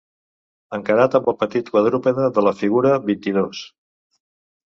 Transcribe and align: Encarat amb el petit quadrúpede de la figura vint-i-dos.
Encarat 0.77 1.17
amb 1.19 1.27
el 1.31 1.35
petit 1.41 1.67
quadrúpede 1.75 2.29
de 2.37 2.43
la 2.47 2.55
figura 2.61 2.97
vint-i-dos. 3.11 3.61